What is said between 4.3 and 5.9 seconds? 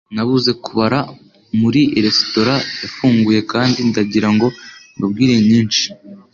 ngo mbabwire inyinshi